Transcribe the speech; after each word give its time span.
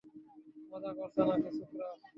মজা 0.71 0.91
করছো 0.97 1.21
নাকি, 1.29 1.49
ছোকরা? 1.59 1.87